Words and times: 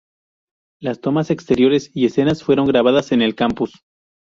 Las 0.79 0.99
tomas 0.99 1.29
exteriores 1.29 1.91
y 1.93 2.07
escenas 2.07 2.41
fueron 2.43 2.65
grabadas 2.65 3.11
en 3.11 3.21
el 3.21 3.35
campus. 3.35 3.83